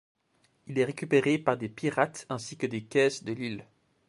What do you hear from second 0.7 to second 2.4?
est récupéré par des pirates